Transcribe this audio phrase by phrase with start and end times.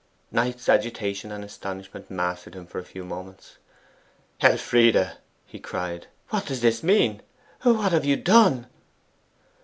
[0.31, 3.57] Knight's agitation and astonishment mastered him for a few moments.
[4.41, 7.21] 'Elfride!' he cried, 'what does this mean?
[7.61, 8.65] What have you done?